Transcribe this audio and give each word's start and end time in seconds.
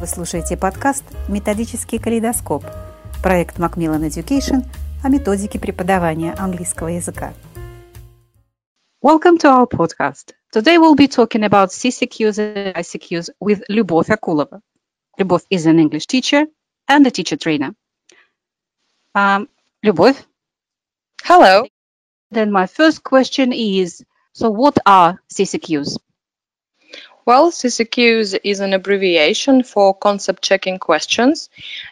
Вы 0.00 0.06
слушаете 0.06 0.56
подкаст 0.56 1.04
«Методический 1.28 1.98
калейдоскоп» 1.98 2.64
проект 3.22 3.58
Macmillan 3.58 4.08
Education 4.08 4.64
о 5.04 5.10
методике 5.10 5.58
преподавания 5.60 6.34
английского 6.38 6.88
языка. 6.88 7.34
Welcome 9.04 9.36
to 9.40 9.50
our 9.50 9.68
podcast. 9.68 10.32
Today 10.54 10.78
we'll 10.78 10.94
be 10.94 11.06
talking 11.06 11.44
about 11.44 11.68
CCQs 11.68 12.38
and 12.38 12.74
ICQs 12.76 13.28
with 13.40 13.62
Lyubov 13.68 14.08
Akulova. 14.08 14.62
Lyubov 15.18 15.42
is 15.50 15.66
an 15.66 15.78
English 15.78 16.06
teacher 16.06 16.46
and 16.88 17.06
a 17.06 17.10
teacher 17.10 17.36
trainer. 17.36 17.74
Um, 19.14 19.50
Lyubov? 19.84 20.16
Hello. 21.24 21.66
Then 22.30 22.50
my 22.50 22.66
first 22.66 23.04
question 23.04 23.52
is, 23.52 24.02
so 24.32 24.48
what 24.48 24.78
are 24.86 25.20
CCQs? 25.30 25.98
Well, 27.30 27.52
CCQs 27.52 28.40
is 28.42 28.58
an 28.58 28.72
abbreviation 28.72 29.62
for 29.62 29.94
concept 29.94 30.42
checking 30.42 30.80
questions, 30.80 31.48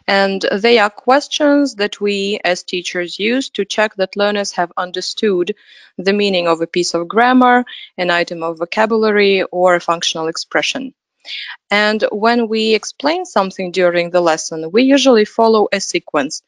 and 0.08 0.44
they 0.50 0.80
are 0.80 0.90
questions 0.90 1.76
that 1.76 2.00
we 2.00 2.40
as 2.44 2.64
teachers 2.64 3.20
use 3.20 3.48
to 3.50 3.64
check 3.64 3.94
that 3.98 4.16
learners 4.16 4.50
have 4.58 4.72
understood 4.76 5.54
the 5.96 6.12
meaning 6.12 6.48
of 6.48 6.60
a 6.60 6.66
piece 6.66 6.92
of 6.92 7.06
grammar, 7.06 7.64
an 7.96 8.10
item 8.10 8.42
of 8.42 8.58
vocabulary, 8.58 9.44
or 9.44 9.76
a 9.76 9.80
functional 9.80 10.26
expression. 10.26 10.92
And 11.70 12.02
when 12.10 12.48
we 12.48 12.74
explain 12.74 13.24
something 13.24 13.70
during 13.70 14.10
the 14.10 14.20
lesson, 14.20 14.72
we 14.72 14.82
usually 14.82 15.24
follow 15.24 15.68
a 15.70 15.80
sequence 15.80 16.42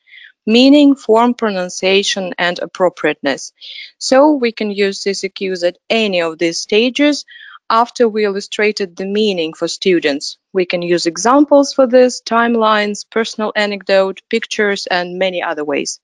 meaning, 0.46 0.96
form, 0.96 1.34
pronunciation, 1.34 2.34
and 2.38 2.58
appropriateness. 2.58 3.52
So 3.98 4.32
we 4.32 4.50
can 4.50 4.72
use 4.72 5.04
CCQs 5.04 5.64
at 5.68 5.78
any 5.88 6.22
of 6.22 6.38
these 6.38 6.58
stages 6.58 7.24
after 7.70 8.08
we 8.08 8.24
illustrated 8.24 8.96
the 8.96 9.06
meaning 9.06 9.54
for 9.54 9.68
students. 9.68 10.36
We 10.52 10.66
can 10.66 10.82
use 10.82 11.06
examples 11.06 11.72
for 11.72 11.86
this, 11.86 12.20
timelines, 12.20 13.06
personal 13.08 13.52
anecdote, 13.56 14.20
pictures, 14.28 14.86
and 14.86 15.18
many 15.18 15.42
other 15.42 15.64
ways. 15.64 16.00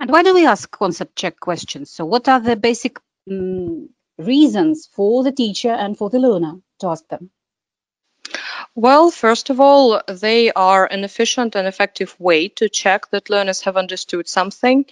And 0.00 0.10
why 0.10 0.22
do 0.22 0.32
we 0.32 0.46
ask 0.46 0.70
concept 0.70 1.16
check 1.16 1.38
questions? 1.40 1.90
So 1.90 2.04
what 2.04 2.28
are 2.28 2.40
the 2.40 2.56
basic 2.56 2.98
um, 3.30 3.90
reasons 4.16 4.88
for 4.92 5.22
the 5.24 5.32
teacher 5.32 5.70
and 5.70 5.98
for 5.98 6.08
the 6.08 6.18
learner 6.18 6.54
to 6.80 6.86
ask 6.88 7.06
them? 7.08 7.30
Well, 8.74 9.10
first 9.10 9.50
of 9.50 9.60
all, 9.60 10.02
they 10.06 10.52
are 10.52 10.86
an 10.86 11.02
efficient 11.04 11.56
and 11.56 11.66
effective 11.66 12.14
way 12.20 12.48
to 12.50 12.68
check 12.68 13.10
that 13.10 13.30
learners 13.30 13.62
have 13.62 13.76
understood 13.76 14.28
something. 14.28 14.86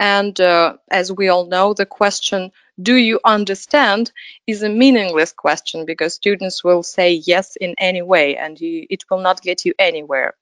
And 0.00 0.38
uh, 0.40 0.76
as 0.90 1.12
we 1.12 1.28
all 1.28 1.46
know, 1.46 1.74
the 1.74 1.86
question, 1.86 2.52
do 2.80 2.94
you 2.94 3.20
understand, 3.24 4.12
is 4.46 4.62
a 4.62 4.68
meaningless 4.68 5.32
question 5.32 5.84
because 5.84 6.14
students 6.14 6.62
will 6.62 6.82
say 6.82 7.12
yes 7.12 7.56
in 7.56 7.74
any 7.78 8.02
way 8.02 8.36
and 8.36 8.60
you, 8.60 8.86
it 8.90 9.04
will 9.10 9.20
not 9.20 9.42
get 9.42 9.64
you 9.64 9.74
anywhere. 9.78 10.34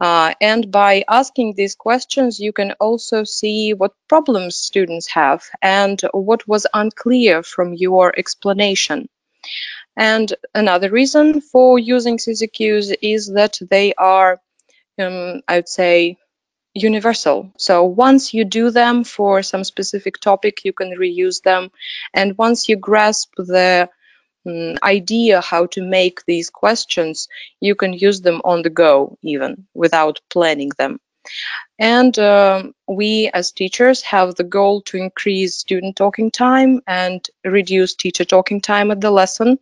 Uh, 0.00 0.34
and 0.40 0.70
by 0.70 1.04
asking 1.08 1.54
these 1.54 1.74
questions, 1.74 2.40
you 2.40 2.52
can 2.52 2.72
also 2.80 3.24
see 3.24 3.72
what 3.72 3.92
problems 4.08 4.56
students 4.56 5.06
have 5.08 5.44
and 5.62 6.02
what 6.12 6.46
was 6.48 6.66
unclear 6.74 7.42
from 7.42 7.72
your 7.72 8.12
explanation. 8.18 9.08
And 9.96 10.34
another 10.54 10.90
reason 10.90 11.40
for 11.40 11.78
using 11.78 12.18
CCQs 12.18 12.96
is 13.00 13.32
that 13.32 13.58
they 13.70 13.94
are, 13.94 14.40
um, 14.98 15.40
I 15.48 15.56
would 15.56 15.68
say, 15.68 16.18
universal. 16.76 17.50
So 17.56 17.84
once 17.84 18.34
you 18.34 18.44
do 18.44 18.70
them 18.70 19.04
for 19.04 19.42
some 19.42 19.64
specific 19.64 20.20
topic, 20.20 20.64
you 20.64 20.72
can 20.72 20.90
reuse 20.92 21.42
them. 21.42 21.70
And 22.14 22.36
once 22.38 22.68
you 22.68 22.76
grasp 22.76 23.32
the 23.36 23.88
um, 24.46 24.76
idea 24.82 25.40
how 25.40 25.66
to 25.66 25.82
make 25.82 26.24
these 26.26 26.50
questions, 26.50 27.28
you 27.60 27.74
can 27.74 27.92
use 27.92 28.20
them 28.20 28.40
on 28.44 28.62
the 28.62 28.70
go, 28.70 29.18
even 29.22 29.66
without 29.74 30.20
planning 30.30 30.70
them. 30.78 31.00
And 31.78 32.18
um, 32.18 32.74
we 32.86 33.30
as 33.34 33.52
teachers 33.52 34.02
have 34.02 34.34
the 34.34 34.44
goal 34.44 34.82
to 34.82 34.96
increase 34.96 35.56
student 35.56 35.96
talking 35.96 36.30
time 36.30 36.80
and 36.86 37.26
reduce 37.44 37.94
teacher 37.94 38.24
talking 38.24 38.60
time 38.60 38.90
at 38.90 39.00
the 39.00 39.10
lesson. 39.10 39.58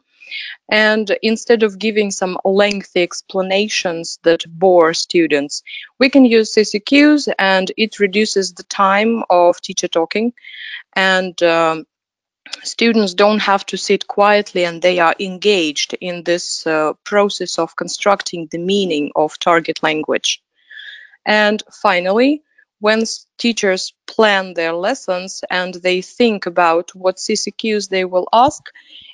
And 0.71 1.17
instead 1.23 1.63
of 1.63 1.79
giving 1.79 2.11
some 2.11 2.39
lengthy 2.45 3.03
explanations 3.03 4.19
that 4.23 4.45
bore 4.49 4.95
students, 4.95 5.63
we 5.99 6.09
can 6.09 6.25
use 6.25 6.55
CCQs 6.55 7.33
and 7.39 7.71
it 7.77 8.01
reduces 8.01 8.53
the 8.53 8.65
time 8.65 9.25
of 9.29 9.61
teacher 9.61 9.89
talking. 9.89 10.33
And 10.95 11.41
um, 11.43 11.87
students 12.63 13.15
don't 13.15 13.41
have 13.41 13.67
to 13.67 13.77
sit 13.77 14.07
quietly 14.07 14.65
and 14.65 14.81
they 14.81 14.99
are 14.99 15.15
engaged 15.19 15.95
in 16.01 16.23
this 16.25 16.67
uh, 16.67 16.93
process 17.05 17.59
of 17.59 17.77
constructing 17.77 18.49
the 18.51 18.59
meaning 18.59 19.11
of 19.17 19.39
target 19.39 19.83
language. 19.83 20.43
And 21.27 21.63
finally, 21.83 22.43
when 22.85 23.03
teachers 23.39 23.95
plan 24.07 24.53
their 24.53 24.75
lessons 24.75 25.43
and 25.51 25.73
they 25.73 26.03
think 26.03 26.45
about 26.45 26.95
what 26.95 27.17
CCQs 27.17 27.89
they 27.89 28.05
will 28.05 28.29
ask, 28.31 28.63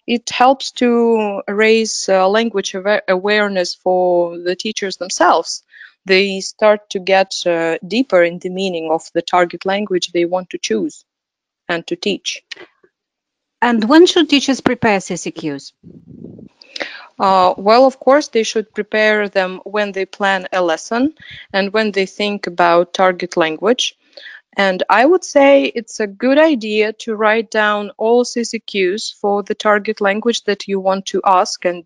it 0.08 0.28
helps 0.28 0.72
to 0.72 1.40
raise 1.46 2.08
uh, 2.08 2.28
language 2.28 2.74
awareness 3.06 3.76
for 3.76 4.36
the 4.38 4.56
teachers 4.56 4.96
themselves. 4.96 5.62
They 6.04 6.40
start 6.40 6.90
to 6.90 6.98
get 6.98 7.30
uh, 7.46 7.78
deeper 7.86 8.24
in 8.24 8.40
the 8.40 8.50
meaning 8.50 8.90
of 8.90 9.02
the 9.14 9.22
target 9.22 9.64
language 9.64 10.10
they 10.10 10.24
want 10.24 10.50
to 10.50 10.58
choose 10.58 11.04
and 11.68 11.86
to 11.86 11.94
teach. 11.94 12.42
And 13.62 13.88
when 13.88 14.06
should 14.06 14.28
teachers 14.28 14.60
prepare 14.60 14.98
CCQs? 14.98 15.72
Uh, 17.20 17.54
well, 17.58 17.86
of 17.86 18.00
course, 18.00 18.28
they 18.28 18.42
should 18.42 18.74
prepare 18.74 19.28
them 19.28 19.60
when 19.64 19.92
they 19.92 20.06
plan 20.06 20.48
a 20.52 20.62
lesson 20.62 21.14
and 21.52 21.72
when 21.72 21.92
they 21.92 22.06
think 22.06 22.46
about 22.48 22.94
target 22.94 23.36
language. 23.36 23.96
And 24.56 24.82
I 24.90 25.04
would 25.04 25.24
say 25.24 25.66
it's 25.66 26.00
a 26.00 26.06
good 26.08 26.38
idea 26.38 26.92
to 27.04 27.14
write 27.14 27.50
down 27.50 27.92
all 27.98 28.24
CCQs 28.24 29.14
for 29.14 29.42
the 29.42 29.54
target 29.54 30.00
language 30.00 30.44
that 30.44 30.66
you 30.66 30.80
want 30.80 31.06
to 31.06 31.20
ask. 31.24 31.64
And 31.64 31.84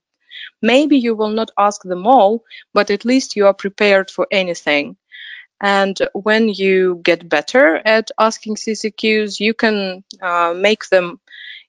maybe 0.62 0.98
you 0.98 1.14
will 1.14 1.30
not 1.30 1.50
ask 1.58 1.82
them 1.82 2.06
all, 2.06 2.44
but 2.72 2.90
at 2.90 3.04
least 3.04 3.36
you 3.36 3.46
are 3.46 3.54
prepared 3.54 4.10
for 4.10 4.28
anything. 4.30 4.96
And 5.60 5.98
when 6.12 6.48
you 6.48 7.00
get 7.02 7.28
better 7.28 7.76
at 7.84 8.10
asking 8.18 8.56
CCQs, 8.56 9.40
you 9.40 9.54
can 9.54 10.04
uh, 10.22 10.54
make 10.56 10.88
them 10.90 11.20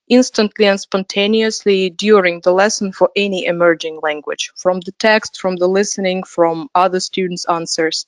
instantly 0.08 0.66
and 0.66 0.80
spontaneously 0.80 1.90
during 1.90 2.42
the 2.42 2.52
lesson 2.52 2.92
for 2.92 3.10
any 3.16 3.46
emerging 3.46 4.00
language, 4.02 4.52
from 4.56 4.80
the 4.82 4.92
text, 4.94 5.40
from 5.40 5.56
the 5.56 5.68
listening, 5.68 6.24
from 6.24 6.70
other 6.76 7.00
students' 7.00 7.46
answers. 7.46 8.06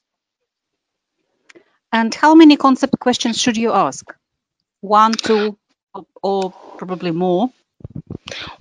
And 1.92 2.14
how 2.14 2.36
many 2.36 2.58
concept 2.58 3.00
questions 3.00 3.40
should 3.40 3.58
you 3.58 3.72
ask? 3.72 4.06
One, 4.82 5.14
two, 5.14 5.58
or 6.22 6.54
probably 6.78 7.12
more? 7.12 7.50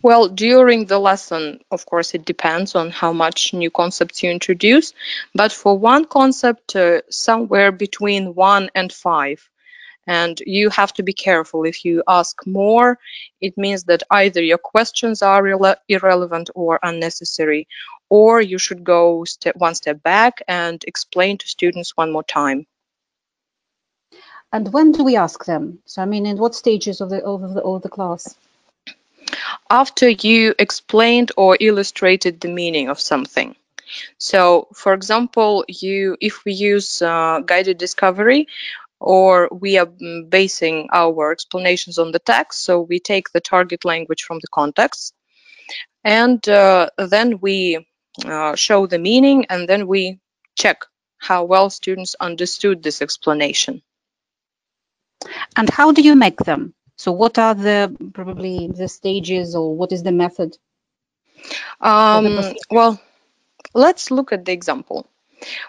Well, 0.02 0.28
during 0.28 0.86
the 0.86 0.98
lesson, 0.98 1.60
of 1.70 1.86
course, 1.86 2.14
it 2.14 2.24
depends 2.24 2.74
on 2.74 2.90
how 2.90 3.12
much 3.12 3.52
new 3.52 3.70
concepts 3.70 4.22
you 4.22 4.30
introduce. 4.30 4.92
But 5.34 5.52
for 5.52 5.76
one 5.76 6.04
concept, 6.04 6.76
uh, 6.76 7.02
somewhere 7.10 7.72
between 7.72 8.34
one 8.34 8.70
and 8.74 8.92
five. 8.92 9.48
And 10.06 10.40
you 10.46 10.70
have 10.70 10.92
to 10.94 11.02
be 11.02 11.12
careful. 11.12 11.64
If 11.64 11.84
you 11.84 12.02
ask 12.06 12.46
more, 12.46 12.98
it 13.40 13.58
means 13.58 13.84
that 13.84 14.04
either 14.10 14.42
your 14.42 14.58
questions 14.58 15.22
are 15.22 15.46
irrelevant 15.88 16.50
or 16.54 16.78
unnecessary, 16.82 17.66
or 18.08 18.40
you 18.40 18.58
should 18.58 18.84
go 18.84 19.24
step, 19.24 19.56
one 19.56 19.74
step 19.74 20.02
back 20.02 20.42
and 20.46 20.82
explain 20.86 21.38
to 21.38 21.48
students 21.48 21.96
one 21.96 22.12
more 22.12 22.22
time. 22.22 22.66
And 24.52 24.72
when 24.72 24.92
do 24.92 25.02
we 25.02 25.16
ask 25.16 25.44
them? 25.44 25.80
So, 25.86 26.02
I 26.02 26.04
mean, 26.04 26.24
in 26.24 26.38
what 26.38 26.54
stages 26.54 27.00
of 27.00 27.10
the 27.10 27.22
of 27.24 27.54
the, 27.54 27.62
of 27.62 27.82
the 27.82 27.88
class? 27.88 28.36
After 29.68 30.08
you 30.08 30.54
explained 30.58 31.32
or 31.36 31.56
illustrated 31.58 32.40
the 32.40 32.48
meaning 32.48 32.88
of 32.88 33.00
something. 33.00 33.56
So, 34.18 34.68
for 34.72 34.94
example, 34.94 35.64
you 35.68 36.16
if 36.20 36.44
we 36.44 36.52
use 36.52 37.02
uh, 37.02 37.40
guided 37.44 37.78
discovery, 37.78 38.46
or 39.00 39.48
we 39.52 39.78
are 39.78 39.86
mm, 39.86 40.28
basing 40.30 40.88
our 40.92 41.32
explanations 41.32 41.98
on 41.98 42.12
the 42.12 42.18
text, 42.18 42.64
so 42.64 42.80
we 42.80 42.98
take 42.98 43.30
the 43.30 43.40
target 43.40 43.84
language 43.84 44.22
from 44.22 44.38
the 44.40 44.48
context, 44.48 45.14
and 46.04 46.48
uh, 46.48 46.88
then 46.96 47.38
we 47.40 47.86
uh, 48.24 48.54
show 48.54 48.86
the 48.86 48.98
meaning, 48.98 49.46
and 49.50 49.68
then 49.68 49.86
we 49.86 50.18
check 50.56 50.78
how 51.18 51.44
well 51.44 51.70
students 51.70 52.14
understood 52.20 52.82
this 52.82 53.02
explanation. 53.02 53.82
And 55.56 55.68
how 55.68 55.92
do 55.92 56.02
you 56.02 56.14
make 56.14 56.38
them? 56.38 56.74
So 56.96 57.12
what 57.12 57.38
are 57.38 57.54
the 57.54 57.94
probably 58.14 58.68
the 58.68 58.88
stages 58.88 59.54
or 59.54 59.76
what 59.76 59.92
is 59.92 60.02
the 60.02 60.12
method? 60.12 60.56
Um, 61.80 62.54
well, 62.70 63.00
let's 63.74 64.10
look 64.10 64.32
at 64.32 64.44
the 64.44 64.52
example. 64.52 65.06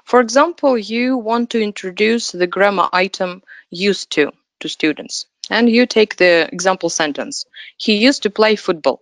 For 0.04 0.20
example, 0.20 0.78
you 0.78 1.18
want 1.18 1.50
to 1.52 1.62
introduce 1.62 2.32
the 2.32 2.48
grammar 2.48 2.90
item 2.94 3.44
used 3.70 4.12
to 4.12 4.32
to 4.60 4.70
students 4.70 5.28
and 5.50 5.70
you 5.70 5.86
take 5.86 6.16
the 6.16 6.50
example 6.52 6.90
sentence. 6.90 7.46
He 7.78 7.98
used 7.98 8.24
to 8.24 8.30
play 8.30 8.56
football. 8.56 9.02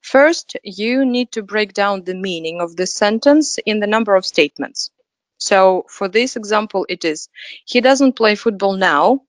First, 0.00 0.56
you 0.62 1.04
need 1.04 1.32
to 1.32 1.42
break 1.42 1.72
down 1.72 2.04
the 2.04 2.14
meaning 2.14 2.60
of 2.60 2.76
the 2.76 2.86
sentence 2.86 3.58
in 3.66 3.80
the 3.80 3.86
number 3.86 4.14
of 4.14 4.26
statements. 4.26 4.90
So 5.38 5.86
for 5.88 6.08
this 6.08 6.36
example, 6.36 6.86
it 6.88 7.04
is, 7.04 7.28
he 7.64 7.80
doesn't 7.80 8.12
play 8.12 8.34
football 8.34 8.74
now, 8.74 9.22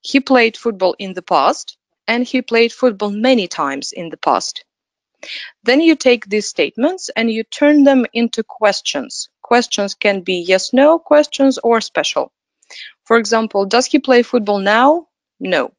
he 0.00 0.20
played 0.20 0.56
football 0.56 0.96
in 0.98 1.12
the 1.12 1.22
past, 1.22 1.76
and 2.06 2.24
he 2.24 2.40
played 2.40 2.72
football 2.72 3.10
many 3.10 3.46
times 3.48 3.92
in 3.92 4.08
the 4.08 4.16
past. 4.16 4.64
Then 5.64 5.80
you 5.80 5.94
take 5.94 6.26
these 6.26 6.48
statements 6.48 7.10
and 7.14 7.30
you 7.30 7.44
turn 7.44 7.84
them 7.84 8.06
into 8.12 8.42
questions. 8.42 9.28
Questions 9.48 9.94
can 9.94 10.20
be 10.20 10.44
yes, 10.52 10.74
no 10.74 10.98
questions 10.98 11.58
or 11.68 11.80
special. 11.80 12.30
For 13.06 13.16
example, 13.16 13.64
does 13.64 13.86
he 13.86 13.98
play 13.98 14.22
football 14.22 14.58
now? 14.58 15.08
No. 15.40 15.72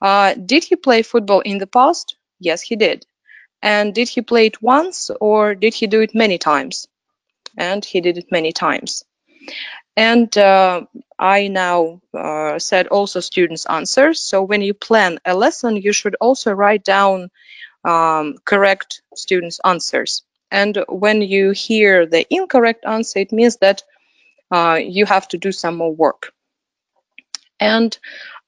Uh, 0.00 0.32
did 0.32 0.64
he 0.64 0.76
play 0.76 1.02
football 1.02 1.40
in 1.40 1.58
the 1.58 1.66
past? 1.66 2.16
Yes, 2.40 2.62
he 2.62 2.76
did. 2.76 3.04
And 3.60 3.94
did 3.94 4.08
he 4.08 4.22
play 4.22 4.46
it 4.46 4.62
once 4.62 5.10
or 5.20 5.54
did 5.54 5.74
he 5.74 5.86
do 5.86 6.00
it 6.00 6.14
many 6.14 6.38
times? 6.38 6.88
And 7.58 7.84
he 7.84 8.00
did 8.00 8.16
it 8.16 8.32
many 8.32 8.52
times. 8.52 9.04
And 9.96 10.36
uh, 10.38 10.86
I 11.18 11.48
now 11.48 12.00
uh, 12.14 12.58
said 12.58 12.86
also 12.86 13.20
students' 13.20 13.66
answers. 13.66 14.20
So 14.20 14.42
when 14.42 14.62
you 14.62 14.72
plan 14.72 15.18
a 15.26 15.34
lesson, 15.34 15.76
you 15.76 15.92
should 15.92 16.16
also 16.22 16.52
write 16.52 16.84
down 16.84 17.28
um, 17.84 18.36
correct 18.46 19.02
students' 19.14 19.60
answers. 19.62 20.22
And 20.54 20.84
when 20.88 21.20
you 21.20 21.50
hear 21.50 22.06
the 22.06 22.24
incorrect 22.32 22.84
answer, 22.86 23.18
it 23.18 23.32
means 23.32 23.56
that 23.56 23.82
uh, 24.52 24.78
you 24.80 25.04
have 25.04 25.26
to 25.30 25.36
do 25.36 25.50
some 25.50 25.74
more 25.74 25.92
work. 25.92 26.32
And 27.58 27.98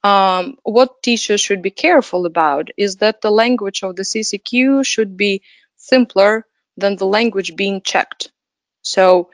um, 0.04 0.56
what 0.62 1.02
teachers 1.02 1.40
should 1.40 1.62
be 1.62 1.72
careful 1.72 2.24
about 2.24 2.68
is 2.76 2.98
that 2.98 3.22
the 3.22 3.32
language 3.32 3.82
of 3.82 3.96
the 3.96 4.04
CCQ 4.04 4.86
should 4.86 5.16
be 5.16 5.42
simpler 5.78 6.46
than 6.76 6.94
the 6.94 7.06
language 7.06 7.56
being 7.56 7.82
checked. 7.82 8.30
So 8.82 9.30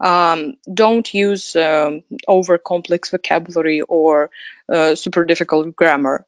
um, 0.00 0.54
don't 0.72 1.12
use 1.12 1.54
um, 1.56 2.04
over 2.26 2.56
complex 2.56 3.10
vocabulary 3.10 3.82
or 3.82 4.30
uh, 4.72 4.94
super 4.94 5.26
difficult 5.26 5.76
grammar. 5.76 6.24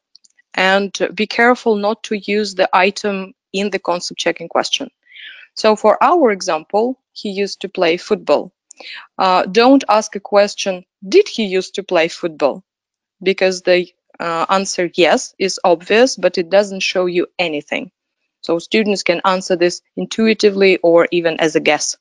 And 0.53 0.95
be 1.15 1.25
careful 1.25 1.75
not 1.75 2.03
to 2.03 2.15
use 2.15 2.53
the 2.53 2.69
item 2.71 3.33
in 3.51 3.71
the 3.71 3.79
concept 3.79 4.19
checking 4.19 4.47
question. 4.47 4.91
So 5.57 5.75
for 5.75 6.01
our 6.03 6.31
example, 6.31 6.99
he 7.13 7.29
used 7.29 7.61
to 7.61 7.69
play 7.69 7.97
football. 7.97 8.51
Uh, 9.17 9.43
don't 9.43 9.83
ask 9.89 10.15
a 10.15 10.19
question, 10.19 10.85
did 11.07 11.27
he 11.27 11.45
used 11.45 11.75
to 11.75 11.83
play 11.83 12.07
football? 12.07 12.63
Because 13.23 13.63
the 13.63 13.87
uh, 14.19 14.45
answer 14.49 14.91
yes 14.93 15.33
is 15.39 15.59
obvious, 15.63 16.15
but 16.15 16.37
it 16.37 16.51
doesn't 16.51 16.81
show 16.81 17.07
you 17.07 17.27
anything. 17.39 17.91
So 18.41 18.59
students 18.59 19.01
can 19.01 19.21
answer 19.25 19.55
this 19.55 19.81
intuitively 19.95 20.77
or 20.77 21.07
even 21.11 21.39
as 21.39 21.55
a 21.55 21.59
guess. 21.59 21.97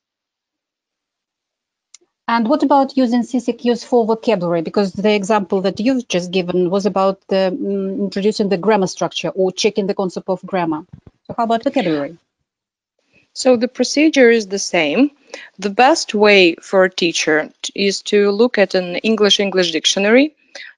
And 2.28 2.48
what 2.48 2.62
about 2.62 2.96
using 2.96 3.22
CCQs 3.22 3.86
for 3.86 4.04
vocabulary? 4.04 4.60
Because 4.60 4.92
the 4.92 5.14
example 5.14 5.62
that 5.62 5.80
you've 5.80 6.08
just 6.08 6.30
given 6.30 6.70
was 6.70 6.84
about 6.84 7.20
the, 7.28 7.48
um, 7.48 8.00
introducing 8.06 8.48
the 8.48 8.58
grammar 8.58 8.88
structure 8.88 9.28
or 9.28 9.52
checking 9.52 9.86
the 9.86 9.94
concept 9.94 10.28
of 10.28 10.44
grammar. 10.44 10.84
So 11.26 11.34
how 11.36 11.44
about 11.44 11.62
vocabulary? 11.64 12.18
So 13.36 13.54
the 13.58 13.68
procedure 13.68 14.30
is 14.30 14.46
the 14.46 14.58
same. 14.58 15.10
The 15.58 15.68
best 15.68 16.14
way 16.14 16.54
for 16.54 16.84
a 16.84 16.90
teacher 16.90 17.50
is 17.74 18.00
to 18.04 18.30
look 18.30 18.56
at 18.56 18.74
an 18.74 18.96
English-English 18.96 19.72
dictionary, 19.72 20.34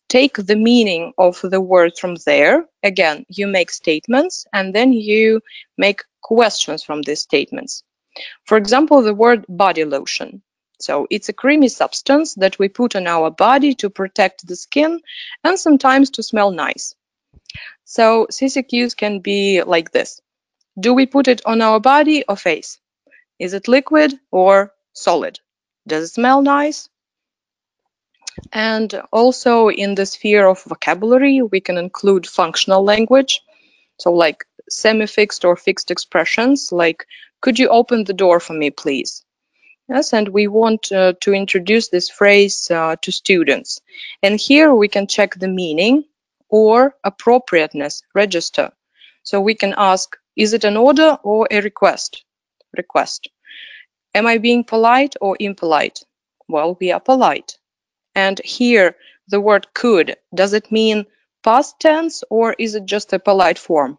take 0.08 0.34
the 0.36 0.56
meaning 0.56 1.12
of 1.16 1.40
the 1.40 1.60
word 1.60 1.96
from 1.96 2.16
there. 2.26 2.66
Again, 2.82 3.26
you 3.28 3.46
make 3.46 3.70
statements 3.70 4.44
and 4.52 4.74
then 4.74 4.92
you 4.92 5.40
make 5.76 6.02
questions 6.20 6.82
from 6.82 7.02
these 7.02 7.20
statements. 7.20 7.84
For 8.44 8.58
example, 8.58 9.02
the 9.02 9.14
word 9.14 9.44
body 9.48 9.84
lotion. 9.84 10.42
So 10.80 11.06
it's 11.10 11.28
a 11.28 11.40
creamy 11.40 11.68
substance 11.68 12.34
that 12.34 12.58
we 12.58 12.68
put 12.68 12.96
on 12.96 13.06
our 13.06 13.30
body 13.30 13.76
to 13.76 13.88
protect 13.88 14.44
the 14.44 14.56
skin 14.56 15.00
and 15.44 15.56
sometimes 15.60 16.10
to 16.10 16.24
smell 16.24 16.50
nice. 16.50 16.96
So 17.84 18.26
CCQs 18.32 18.96
can 18.96 19.20
be 19.20 19.62
like 19.62 19.92
this. 19.92 20.20
Do 20.78 20.94
we 20.94 21.06
put 21.06 21.28
it 21.28 21.42
on 21.44 21.60
our 21.60 21.80
body 21.80 22.24
or 22.28 22.36
face? 22.36 22.78
Is 23.38 23.54
it 23.54 23.68
liquid 23.68 24.14
or 24.30 24.72
solid? 24.92 25.40
Does 25.86 26.04
it 26.04 26.14
smell 26.14 26.42
nice? 26.42 26.88
And 28.52 28.94
also 29.12 29.68
in 29.68 29.94
the 29.94 30.06
sphere 30.06 30.46
of 30.46 30.62
vocabulary, 30.62 31.42
we 31.42 31.60
can 31.60 31.78
include 31.78 32.26
functional 32.26 32.84
language. 32.84 33.40
So 33.98 34.12
like 34.12 34.44
semi-fixed 34.68 35.44
or 35.44 35.56
fixed 35.56 35.90
expressions 35.90 36.70
like, 36.70 37.06
could 37.40 37.58
you 37.58 37.68
open 37.68 38.04
the 38.04 38.12
door 38.12 38.38
for 38.40 38.52
me, 38.52 38.70
please? 38.70 39.24
Yes, 39.88 40.12
and 40.12 40.28
we 40.28 40.48
want 40.48 40.92
uh, 40.92 41.14
to 41.22 41.32
introduce 41.32 41.88
this 41.88 42.10
phrase 42.10 42.70
uh, 42.70 42.96
to 43.02 43.10
students. 43.10 43.80
And 44.22 44.38
here 44.38 44.74
we 44.74 44.88
can 44.88 45.06
check 45.06 45.34
the 45.34 45.48
meaning 45.48 46.04
or 46.48 46.94
appropriateness 47.02 48.02
register. 48.14 48.70
So 49.22 49.40
we 49.40 49.54
can 49.54 49.74
ask, 49.76 50.16
is 50.38 50.52
it 50.52 50.64
an 50.64 50.76
order 50.76 51.18
or 51.24 51.48
a 51.50 51.60
request? 51.60 52.24
Request. 52.76 53.28
Am 54.14 54.26
I 54.26 54.38
being 54.38 54.64
polite 54.64 55.16
or 55.20 55.36
impolite? 55.38 56.04
Well, 56.48 56.78
we 56.80 56.92
are 56.92 57.00
polite. 57.00 57.58
And 58.14 58.40
here 58.44 58.96
the 59.28 59.40
word 59.40 59.66
could, 59.74 60.16
does 60.34 60.54
it 60.54 60.72
mean 60.72 61.06
past 61.42 61.80
tense 61.80 62.24
or 62.30 62.54
is 62.58 62.76
it 62.76 62.86
just 62.86 63.12
a 63.12 63.18
polite 63.18 63.58
form? 63.58 63.98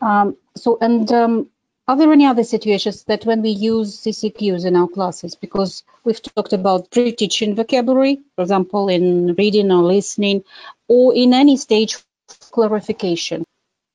Um, 0.00 0.36
so, 0.56 0.78
and 0.80 1.10
um, 1.12 1.50
are 1.88 1.96
there 1.96 2.12
any 2.12 2.26
other 2.26 2.44
situations 2.44 3.04
that 3.04 3.26
when 3.26 3.42
we 3.42 3.50
use 3.50 4.00
CCQs 4.02 4.64
in 4.64 4.76
our 4.76 4.88
classes, 4.88 5.34
because 5.34 5.82
we've 6.04 6.22
talked 6.22 6.52
about 6.52 6.90
pre-teaching 6.92 7.56
vocabulary, 7.56 8.20
for 8.36 8.42
example, 8.42 8.88
in 8.88 9.34
reading 9.34 9.72
or 9.72 9.82
listening, 9.82 10.44
or 10.86 11.14
in 11.14 11.34
any 11.34 11.56
stage 11.56 11.94
of 11.94 12.04
clarification, 12.52 13.44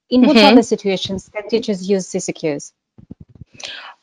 in 0.10 0.22
what 0.22 0.38
mm-hmm. 0.38 0.54
other 0.54 0.64
situations 0.64 1.30
can 1.34 1.48
teachers 1.50 1.90
use 1.90 2.08
CCQs? 2.08 2.72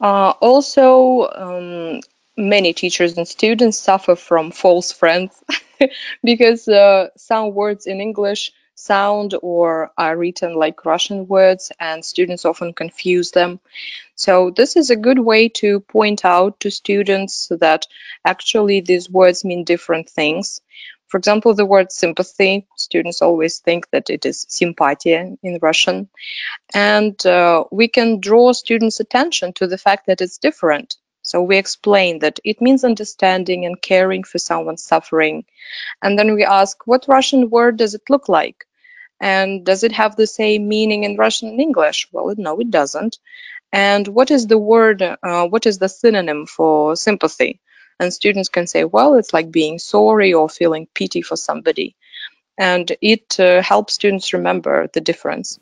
Uh, 0.00 0.30
also, 0.40 1.28
um, 1.28 2.00
many 2.36 2.72
teachers 2.72 3.16
and 3.16 3.28
students 3.28 3.78
suffer 3.78 4.16
from 4.16 4.50
false 4.50 4.92
friends 4.92 5.42
because 6.24 6.66
uh, 6.68 7.08
some 7.16 7.54
words 7.54 7.86
in 7.86 8.00
English 8.00 8.52
sound 8.74 9.34
or 9.42 9.92
are 9.96 10.16
written 10.16 10.54
like 10.54 10.84
Russian 10.84 11.28
words, 11.28 11.70
and 11.78 12.04
students 12.04 12.44
often 12.44 12.72
confuse 12.72 13.30
them. 13.30 13.60
So, 14.14 14.50
this 14.50 14.76
is 14.76 14.90
a 14.90 14.96
good 14.96 15.18
way 15.18 15.48
to 15.60 15.80
point 15.80 16.24
out 16.24 16.60
to 16.60 16.70
students 16.70 17.48
that 17.50 17.86
actually 18.24 18.80
these 18.80 19.10
words 19.10 19.44
mean 19.44 19.64
different 19.64 20.08
things. 20.08 20.60
For 21.12 21.18
example, 21.18 21.52
the 21.52 21.66
word 21.66 21.92
sympathy, 21.92 22.66
students 22.74 23.20
always 23.20 23.58
think 23.58 23.90
that 23.90 24.08
it 24.08 24.24
is 24.24 24.46
sympatia 24.48 25.36
in 25.42 25.58
Russian. 25.60 26.08
And 26.72 27.26
uh, 27.26 27.64
we 27.70 27.88
can 27.88 28.18
draw 28.18 28.52
students' 28.52 28.98
attention 28.98 29.52
to 29.56 29.66
the 29.66 29.76
fact 29.76 30.06
that 30.06 30.22
it's 30.22 30.38
different. 30.38 30.96
So 31.20 31.42
we 31.42 31.58
explain 31.58 32.20
that 32.20 32.40
it 32.44 32.62
means 32.62 32.82
understanding 32.82 33.66
and 33.66 33.82
caring 33.82 34.24
for 34.24 34.38
someone's 34.38 34.84
suffering. 34.84 35.44
And 36.00 36.18
then 36.18 36.32
we 36.32 36.44
ask, 36.44 36.78
what 36.86 37.04
Russian 37.08 37.50
word 37.50 37.76
does 37.76 37.94
it 37.94 38.08
look 38.08 38.30
like? 38.30 38.64
And 39.20 39.66
does 39.66 39.84
it 39.84 39.92
have 39.92 40.16
the 40.16 40.26
same 40.26 40.66
meaning 40.66 41.04
in 41.04 41.18
Russian 41.18 41.50
and 41.50 41.60
English? 41.60 42.08
Well, 42.10 42.34
no, 42.38 42.58
it 42.58 42.70
doesn't. 42.70 43.18
And 43.70 44.08
what 44.08 44.30
is 44.30 44.46
the 44.46 44.56
word, 44.56 45.02
uh, 45.02 45.46
what 45.46 45.66
is 45.66 45.76
the 45.76 45.90
synonym 45.90 46.46
for 46.46 46.96
sympathy? 46.96 47.60
And 48.01 48.13
students 48.13 48.49
can 48.49 48.67
say, 48.67 48.83
well, 48.83 49.15
it's 49.15 49.33
like 49.33 49.51
being 49.51 49.79
sorry 49.79 50.33
or 50.33 50.49
feeling 50.49 50.87
pity 50.93 51.21
for 51.21 51.35
somebody. 51.35 51.95
And 52.57 52.91
it 53.01 53.39
uh, 53.39 53.61
helps 53.61 53.93
students 53.93 54.33
remember 54.33 54.87
the 54.93 55.01
difference. 55.01 55.59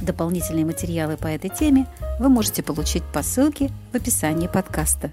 Дополнительные 0.00 0.64
материалы 0.64 1.16
по 1.16 1.26
этой 1.26 1.50
теме 1.50 1.86
вы 2.20 2.28
можете 2.28 2.62
получить 2.62 3.02
по 3.12 3.22
ссылке 3.22 3.70
в 3.92 3.96
описании 3.96 4.46
подкаста. 4.46 5.12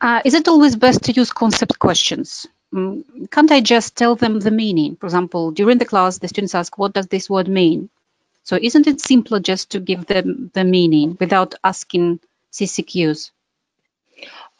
Uh, 0.00 0.20
is 0.24 0.34
it 0.34 0.48
always 0.48 0.76
best 0.76 1.02
to 1.04 1.12
use 1.12 1.30
concept 1.32 1.78
questions? 1.78 2.46
Mm, 2.74 3.30
can't 3.30 3.50
I 3.52 3.60
just 3.60 3.96
tell 3.96 4.16
them 4.16 4.40
the 4.40 4.50
meaning? 4.50 4.96
For 4.96 5.06
example, 5.06 5.50
during 5.52 5.78
the 5.78 5.84
class, 5.84 6.18
the 6.18 6.28
students 6.28 6.54
ask, 6.54 6.76
what 6.76 6.92
does 6.92 7.06
this 7.06 7.30
word 7.30 7.48
mean? 7.48 7.88
So 8.42 8.58
isn't 8.60 8.86
it 8.86 9.00
simpler 9.00 9.40
just 9.40 9.70
to 9.70 9.80
give 9.80 10.06
them 10.06 10.50
the 10.54 10.64
meaning 10.64 11.16
without 11.18 11.54
asking 11.64 12.20
CCQs? 12.52 13.30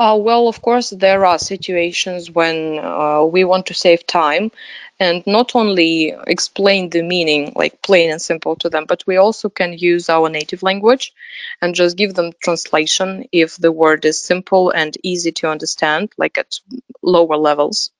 Uh, 0.01 0.17
well, 0.19 0.47
of 0.47 0.61
course, 0.63 0.89
there 0.89 1.25
are 1.25 1.37
situations 1.37 2.31
when 2.31 2.79
uh, 2.79 3.23
we 3.23 3.43
want 3.43 3.67
to 3.67 3.73
save 3.75 4.05
time 4.07 4.51
and 4.99 5.23
not 5.27 5.55
only 5.55 6.13
explain 6.27 6.89
the 6.89 7.03
meaning 7.03 7.53
like 7.55 7.81
plain 7.83 8.09
and 8.11 8.21
simple 8.21 8.55
to 8.55 8.67
them, 8.69 8.85
but 8.87 9.03
we 9.05 9.17
also 9.17 9.47
can 9.49 9.73
use 9.73 10.09
our 10.09 10.27
native 10.29 10.63
language 10.63 11.13
and 11.61 11.75
just 11.75 11.97
give 11.97 12.15
them 12.15 12.31
translation 12.43 13.25
if 13.31 13.57
the 13.57 13.71
word 13.71 14.03
is 14.05 14.19
simple 14.19 14.71
and 14.71 14.97
easy 15.03 15.31
to 15.31 15.47
understand, 15.49 16.11
like 16.17 16.37
at 16.37 16.59
lower 17.03 17.37
levels. 17.37 17.91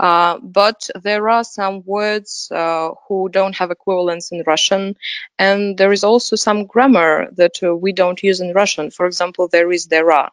Uh, 0.00 0.38
but 0.42 0.88
there 1.02 1.28
are 1.28 1.44
some 1.44 1.82
words 1.84 2.50
uh, 2.52 2.90
who 3.08 3.28
don't 3.30 3.56
have 3.56 3.70
equivalents 3.70 4.32
in 4.32 4.42
Russian, 4.46 4.96
and 5.38 5.78
there 5.78 5.92
is 5.92 6.04
also 6.04 6.36
some 6.36 6.66
grammar 6.66 7.28
that 7.32 7.62
uh, 7.62 7.76
we 7.76 7.92
don't 7.92 8.22
use 8.22 8.40
in 8.40 8.52
Russian. 8.54 8.90
For 8.90 9.06
example, 9.06 9.48
there 9.48 9.72
is 9.72 9.86
there 9.86 10.12
are. 10.12 10.30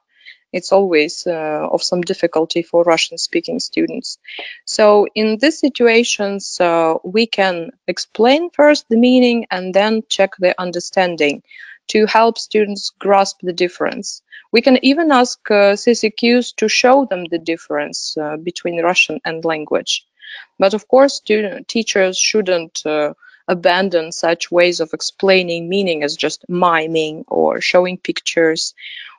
It's 0.53 0.71
always 0.71 1.27
uh, 1.27 1.67
of 1.71 1.83
some 1.83 2.01
difficulty 2.01 2.61
for 2.61 2.83
Russian-speaking 2.83 3.59
students. 3.59 4.17
So 4.65 5.07
in 5.13 5.37
these 5.37 5.59
situations, 5.59 6.59
we 7.03 7.27
can 7.27 7.71
explain 7.87 8.49
first 8.51 8.85
the 8.89 8.97
meaning 8.97 9.45
and 9.51 9.73
then 9.73 10.03
check 10.09 10.31
the 10.39 10.59
understanding 10.59 11.43
to 11.87 12.05
help 12.05 12.37
students 12.37 12.91
grasp 12.99 13.39
the 13.41 13.53
difference. 13.53 14.21
We 14.51 14.61
can 14.61 14.83
even 14.83 15.11
ask 15.11 15.39
uh, 15.49 15.75
CCQs 15.75 16.55
to 16.57 16.67
show 16.67 17.05
them 17.05 17.25
the 17.25 17.37
difference 17.37 18.15
uh, 18.17 18.37
between 18.37 18.81
Russian 18.81 19.19
and 19.25 19.43
language. 19.43 20.05
But 20.59 20.73
of 20.73 20.87
course, 20.87 21.21
teachers 21.67 22.17
shouldn't 22.17 22.85
uh, 22.85 23.13
abandon 23.47 24.11
such 24.11 24.51
ways 24.51 24.79
of 24.79 24.93
explaining 24.93 25.69
meaning 25.69 26.03
as 26.03 26.15
just 26.15 26.45
miming 26.49 27.23
or 27.27 27.61
showing 27.61 27.97
pictures 27.97 28.73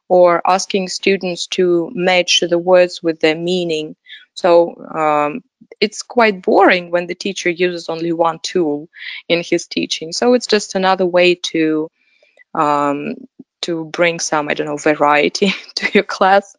or 0.08 0.42
asking 0.48 0.88
students 0.88 1.46
to 1.48 1.90
match 1.94 2.42
the 2.48 2.58
words 2.58 3.02
with 3.02 3.20
their 3.20 3.36
meaning. 3.36 3.96
So 4.34 4.74
um, 4.94 5.42
it's 5.80 6.02
quite 6.02 6.42
boring 6.42 6.90
when 6.90 7.06
the 7.06 7.14
teacher 7.14 7.50
uses 7.50 7.88
only 7.88 8.12
one 8.12 8.38
tool 8.42 8.88
in 9.28 9.42
his 9.42 9.66
teaching. 9.66 10.12
So 10.12 10.34
it's 10.34 10.46
just 10.46 10.74
another 10.74 11.06
way 11.06 11.34
to 11.34 11.90
um, 12.54 13.14
to 13.62 13.84
bring 13.86 14.20
some, 14.20 14.48
I 14.48 14.54
don't 14.54 14.66
know, 14.66 14.76
variety 14.76 15.52
to 15.76 15.90
your 15.92 16.04
class. 16.04 16.56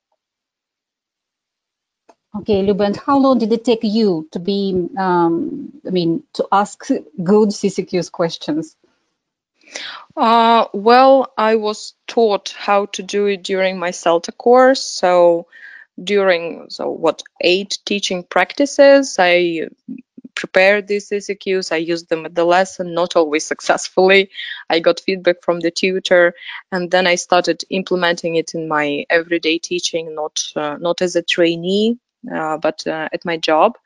Okay, 2.38 2.62
Luba, 2.62 2.84
and 2.84 2.96
how 2.96 3.18
long 3.18 3.40
did 3.40 3.52
it 3.52 3.66
take 3.66 3.84
you 3.84 4.28
to 4.32 4.40
be, 4.40 4.88
um, 4.98 5.74
I 5.86 5.90
mean, 5.90 6.24
to 6.34 6.48
ask 6.52 6.88
good 6.88 7.50
CCQ's 7.50 8.10
questions? 8.12 8.76
Uh, 10.16 10.66
well, 10.74 11.32
I 11.38 11.56
was 11.56 11.94
taught 12.08 12.54
how 12.58 12.88
to 12.88 13.04
do 13.04 13.28
it 13.28 13.44
during 13.44 13.80
my 13.80 13.92
CELTA 13.92 14.36
course. 14.38 14.82
So 14.82 15.48
during, 16.02 16.70
so 16.70 16.90
what, 16.90 17.24
eight 17.42 17.80
teaching 17.86 18.24
practices, 18.24 19.18
I 19.20 19.70
prepared 20.40 20.88
these 20.88 21.10
CCQs. 21.10 21.72
I 21.72 21.78
used 21.78 22.08
them 22.10 22.26
at 22.26 22.34
the 22.34 22.46
lesson, 22.46 22.94
not 22.94 23.16
always 23.16 23.46
successfully. 23.46 24.30
I 24.70 24.80
got 24.80 25.02
feedback 25.02 25.44
from 25.44 25.60
the 25.60 25.72
tutor, 25.72 26.34
and 26.72 26.90
then 26.90 27.08
I 27.08 27.16
started 27.16 27.64
implementing 27.70 28.36
it 28.36 28.54
in 28.54 28.68
my 28.68 29.06
everyday 29.10 29.60
teaching, 29.60 30.16
not 30.16 30.40
uh, 30.56 30.78
not 30.80 31.02
as 31.02 31.16
a 31.18 31.22
trainee, 31.22 31.98
uh, 32.34 32.58
but 32.58 32.88
uh, 32.88 33.10
at 33.12 33.26
my 33.26 33.38
job. 33.38 33.78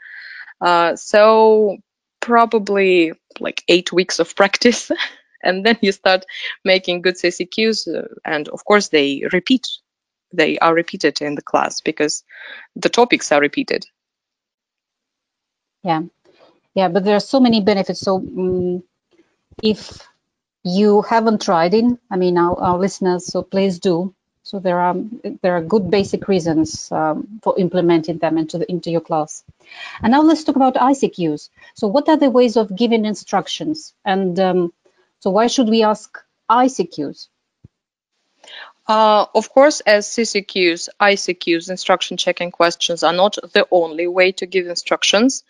Uh, 0.62 0.96
so 0.96 1.78
probably 2.20 3.14
like 3.40 3.64
eight 3.68 3.92
weeks 3.92 4.20
of 4.20 4.36
practice, 4.36 4.92
and 5.48 5.66
then 5.66 5.78
you 5.82 5.92
start 5.92 6.26
making 6.64 7.02
good 7.02 7.16
CCQs, 7.16 7.88
uh, 7.88 8.08
and 8.26 8.48
of 8.50 8.66
course 8.66 8.90
they 8.90 9.24
repeat. 9.32 9.68
They 10.36 10.58
are 10.58 10.74
repeated 10.74 11.22
in 11.22 11.36
the 11.36 11.44
class 11.44 11.82
because 11.82 12.24
the 12.76 12.90
topics 12.90 13.32
are 13.32 13.40
repeated. 13.40 13.86
Yeah, 15.84 16.02
yeah 16.74 16.88
but 16.88 17.04
there 17.04 17.16
are 17.16 17.20
so 17.20 17.40
many 17.40 17.62
benefits. 17.62 18.00
So 18.00 18.16
um, 18.16 18.84
if 19.62 20.00
you 20.64 21.02
haven't 21.02 21.42
tried 21.42 21.74
it 21.74 21.86
i 22.10 22.16
mean 22.16 22.38
our, 22.38 22.58
our, 22.60 22.78
listeners 22.80 23.26
so 23.26 23.44
please 23.44 23.80
do. 23.80 24.16
So 24.46 24.60
there 24.60 24.80
are 24.80 24.96
there 25.42 25.56
are 25.56 25.62
good 25.62 25.90
basic 25.90 26.28
reasons 26.28 26.92
um, 26.92 27.40
for 27.42 27.58
implementing 27.58 28.18
them 28.18 28.38
into 28.38 28.58
the 28.58 28.70
into 28.70 28.92
your 28.92 29.00
class. 29.00 29.42
And 30.02 30.12
now 30.12 30.22
let's 30.22 30.44
talk 30.44 30.58
about 30.58 30.76
icqs 30.76 31.50
so 31.76 31.88
what 31.88 32.10
are 32.10 32.18
the 32.18 32.30
ways 32.30 32.58
of 32.58 32.76
giving 32.76 33.06
instructions? 33.06 33.94
And 34.04 34.38
um, 34.40 34.74
so 35.24 35.30
why 35.30 35.48
should 35.48 35.70
we 35.70 35.84
ask 35.84 36.20
icqs 36.52 37.30
uh, 38.86 39.26
of 39.34 39.50
course, 39.50 39.80
as 39.80 40.06
CCQs, 40.10 40.90
ICQs, 41.00 41.70
instruction 41.70 42.18
checking 42.18 42.52
questions 42.52 43.02
are 43.02 43.14
not 43.14 43.38
the 43.54 43.66
only 43.72 44.08
way 44.08 44.34
to 44.34 44.46
give 44.46 44.68
instructions. 44.68 45.46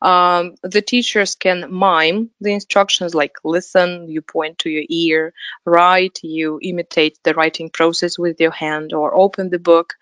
Um, 0.00 0.56
the 0.64 0.82
teachers 0.82 1.36
can 1.36 1.72
mime 1.72 2.30
the 2.40 2.52
instructions 2.52 3.14
like 3.14 3.36
listen, 3.44 4.08
you 4.08 4.20
point 4.20 4.58
to 4.58 4.68
your 4.68 4.82
ear, 4.88 5.32
write, 5.64 6.18
you 6.24 6.58
imitate 6.60 7.20
the 7.22 7.34
writing 7.34 7.70
process 7.70 8.18
with 8.18 8.40
your 8.40 8.50
hand 8.50 8.92
or 8.92 9.14
open 9.14 9.50
the 9.50 9.60
book. 9.60 9.94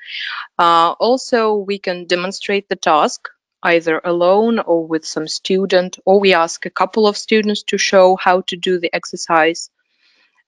Uh, 0.58 0.92
also, 0.92 1.56
we 1.56 1.78
can 1.78 2.06
demonstrate 2.06 2.70
the 2.70 2.76
task 2.76 3.28
either 3.62 4.00
alone 4.02 4.58
or 4.58 4.86
with 4.86 5.04
some 5.04 5.28
student, 5.28 5.98
or 6.04 6.20
we 6.20 6.34
ask 6.34 6.66
a 6.66 6.70
couple 6.70 7.06
of 7.06 7.16
students 7.16 7.62
to 7.64 7.78
show 7.78 8.16
how 8.16 8.42
to 8.42 8.56
do 8.56 8.78
the 8.78 8.94
exercise. 8.94 9.70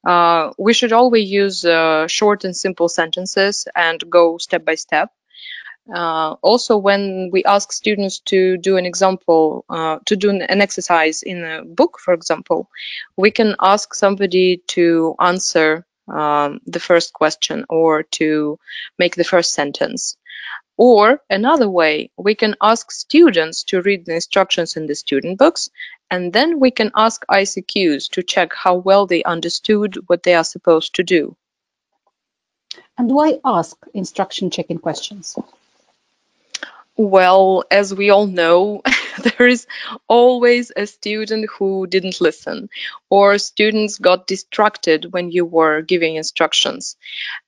Uh, 0.07 0.52
we 0.59 0.73
should 0.73 0.92
always 0.92 1.31
use 1.31 1.64
uh, 1.64 2.07
short 2.09 2.45
and 2.45 2.57
simple 2.57 2.88
sentences 2.88 3.69
and 3.75 4.02
go 4.11 4.38
step 4.38 4.64
by 4.64 4.75
step. 4.75 5.11
Uh, 5.92 6.37
also, 6.42 6.76
when 6.76 7.31
we 7.33 7.45
ask 7.45 7.73
students 7.73 8.21
to 8.21 8.57
do 8.57 8.76
an 8.76 8.87
example, 8.87 9.64
uh, 9.69 9.99
to 10.07 10.16
do 10.16 10.31
an 10.31 10.61
exercise 10.61 11.23
in 11.23 11.45
a 11.45 11.64
book, 11.64 11.99
for 11.99 12.14
example, 12.14 12.69
we 13.16 13.31
can 13.31 13.57
ask 13.61 13.95
somebody 13.95 14.62
to 14.69 15.14
answer 15.21 15.85
um, 16.09 16.61
the 16.66 16.81
first 16.81 17.12
question 17.12 17.64
or 17.69 18.04
to 18.04 18.59
make 18.99 19.16
the 19.16 19.25
first 19.25 19.52
sentence. 19.52 20.16
Or 20.76 21.21
another 21.29 21.69
way, 21.69 22.11
we 22.17 22.35
can 22.35 22.57
ask 22.61 22.91
students 22.91 23.64
to 23.64 23.83
read 23.83 24.07
the 24.07 24.14
instructions 24.14 24.76
in 24.76 24.87
the 24.87 24.95
student 24.95 25.38
books, 25.38 25.69
and 26.11 26.33
then 26.33 26.61
we 26.61 26.71
can 26.71 26.91
ask 26.97 27.25
ICQs 27.31 28.11
to 28.11 28.23
check 28.23 28.52
how 28.55 28.76
well 28.76 29.07
they 29.07 29.23
understood 29.23 29.99
what 30.07 30.23
they 30.23 30.35
are 30.35 30.45
supposed 30.45 30.95
to 30.95 31.02
do. 31.02 31.37
And 32.97 33.11
why 33.11 33.38
ask 33.45 33.76
instruction 33.95 34.50
checking 34.50 34.79
questions? 34.79 35.37
Well, 36.97 37.65
as 37.71 37.95
we 37.95 38.11
all 38.11 38.27
know, 38.27 38.83
there 39.39 39.47
is 39.47 39.67
always 40.09 40.71
a 40.77 40.87
student 40.87 41.49
who 41.51 41.87
didn't 41.87 42.21
listen, 42.21 42.69
or 43.11 43.39
students 43.39 43.99
got 43.99 44.27
distracted 44.27 45.13
when 45.13 45.31
you 45.31 45.45
were 45.45 45.81
giving 45.83 46.17
instructions. 46.17 46.97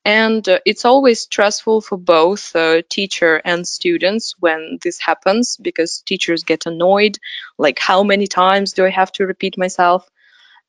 And 0.05 0.49
uh, 0.49 0.61
it's 0.67 0.85
always 0.85 1.21
stressful 1.23 1.83
for 1.83 1.99
both 1.99 2.55
uh, 2.57 2.83
teacher 2.91 3.41
and 3.45 3.67
students 3.69 4.35
when 4.41 4.79
this 4.83 5.01
happens 5.01 5.57
because 5.59 6.03
teachers 6.07 6.45
get 6.45 6.67
annoyed, 6.67 7.19
like, 7.59 7.79
how 7.79 8.03
many 8.03 8.27
times 8.27 8.73
do 8.73 8.85
I 8.87 8.91
have 8.91 9.13
to 9.13 9.27
repeat 9.27 9.59
myself? 9.59 10.09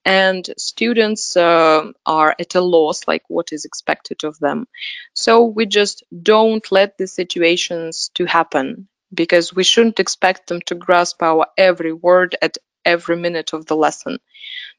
And 0.05 0.47
students 0.57 1.35
uh, 1.35 1.91
are 2.05 2.35
at 2.39 2.55
a 2.55 2.61
loss 2.61 3.07
like 3.07 3.23
what 3.27 3.51
is 3.51 3.65
expected 3.65 4.23
of 4.23 4.37
them. 4.39 4.67
So 5.13 5.45
we 5.45 5.65
just 5.65 6.03
don't 6.21 6.71
let 6.71 6.97
the 6.97 7.07
situations 7.07 8.11
to 8.15 8.25
happen 8.25 8.87
because 9.13 9.53
we 9.53 9.63
shouldn't 9.63 9.99
expect 9.99 10.47
them 10.47 10.61
to 10.67 10.75
grasp 10.75 11.23
our 11.23 11.47
every 11.57 11.93
word 11.93 12.35
at 12.41 12.57
every 12.85 13.17
minute 13.17 13.53
of 13.53 13.65
the 13.65 13.75
lesson. 13.75 14.19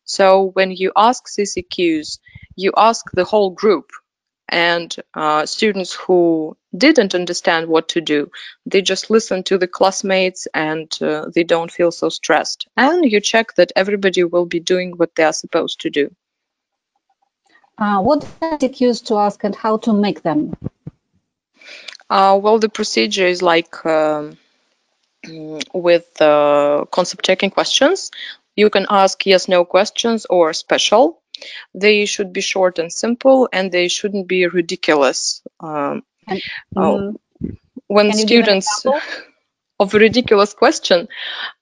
So 0.05 0.51
when 0.55 0.71
you 0.71 0.93
ask 0.97 1.25
ccqs 1.27 2.19
you 2.57 2.73
ask 2.77 3.05
the 3.13 3.25
whole 3.25 3.51
group 3.51 3.91
and 4.49 4.95
uh, 5.15 5.47
students 5.47 5.93
who 5.93 6.57
didn't 6.77 7.15
understand 7.15 7.67
what 7.67 7.89
to 7.89 8.01
do. 8.01 8.31
They 8.65 8.83
just 8.83 9.11
listen 9.11 9.43
to 9.45 9.59
the 9.59 9.67
classmates 9.67 10.47
and 10.55 10.91
uh, 11.03 11.27
they 11.35 11.45
don't 11.45 11.71
feel 11.71 11.91
so 11.91 12.09
stressed. 12.09 12.69
And 12.77 13.11
you 13.11 13.21
check 13.21 13.55
that 13.57 13.73
everybody 13.75 14.25
will 14.25 14.47
be 14.47 14.61
doing 14.61 14.93
what 14.97 15.15
they 15.15 15.25
are 15.25 15.33
supposed 15.33 15.81
to 15.81 15.91
do. 15.91 16.15
Uh, 17.79 18.01
what 18.01 18.27
cues 18.73 19.03
to 19.03 19.17
ask 19.17 19.45
and 19.45 19.55
how 19.55 19.77
to 19.79 19.93
make 19.93 20.23
them? 20.23 20.57
Uh, 22.09 22.39
well 22.41 22.59
the 22.59 22.69
procedure 22.69 23.27
is 23.27 23.43
like 23.43 23.85
um, 23.85 24.39
with 25.75 26.21
uh, 26.23 26.85
concept 26.91 27.25
checking 27.25 27.51
questions. 27.51 28.11
You 28.55 28.71
can 28.71 28.87
ask 28.89 29.27
yes 29.27 29.49
no 29.49 29.65
questions 29.65 30.27
or 30.31 30.53
special 30.53 31.21
they 31.75 32.07
should 32.07 32.33
be 32.33 32.41
short 32.41 32.79
and 32.79 32.93
simple, 32.93 33.49
and 33.53 33.71
they 33.71 33.89
shouldn't 33.89 34.29
be 34.29 34.47
ridiculous. 34.47 35.43
Um, 35.61 36.03
and, 36.27 36.43
um, 36.77 37.17
when 37.87 38.13
students 38.13 38.85
of 39.79 39.95
a 39.95 39.99
ridiculous 39.99 40.55
question. 40.55 41.09